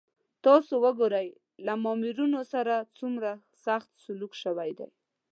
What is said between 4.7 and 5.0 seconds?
دی.